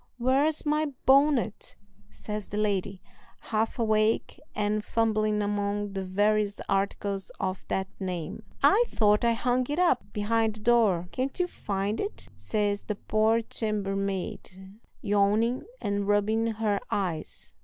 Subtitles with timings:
[0.17, 1.75] "Where's my bonnet?"
[2.09, 3.03] says the lady,
[3.39, 8.41] half awake and fumbling among the various articles of that name.
[8.63, 12.95] "I thought I hung it up behind the door." "Can't you find it?" says the
[12.95, 14.71] poor chambermaid,
[15.03, 17.53] yawning and rubbing her eyes.